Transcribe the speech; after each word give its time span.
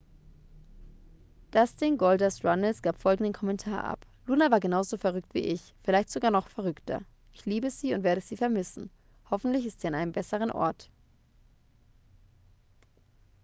dustin 1.55 1.97
goldust 2.03 2.43
runnels 2.47 2.79
gab 2.87 2.97
folgenden 3.03 3.33
kommentar 3.39 3.83
ab: 3.89 4.07
luna 4.25 4.47
war 4.49 4.59
genauso 4.59 4.97
verrückt 4.97 5.31
wie 5.35 5.41
ich... 5.51 5.75
vielleicht 5.83 6.09
sogar 6.09 6.31
noch 6.31 6.47
verrückter... 6.47 7.01
ich 7.33 7.45
liebe 7.45 7.69
sie 7.69 7.93
und 7.93 8.01
werde 8.01 8.21
sie 8.21 8.35
vermissen... 8.35 8.89
hoffentlich 9.29 9.67
ist 9.67 9.79
sie 9.79 9.89
an 9.89 9.93
einem 9.93 10.11
besseren 10.11 10.49
ort. 10.49 10.89